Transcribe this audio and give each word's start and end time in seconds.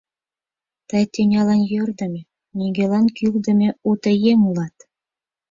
Тый 0.89 1.03
тӱнялан 1.13 1.61
йӧрдымӧ, 1.71 2.21
нигӧлан 2.57 3.05
кӱлдымӧ 3.17 3.69
уто 3.89 4.11
еҥ 4.31 4.39
улат. 4.49 4.75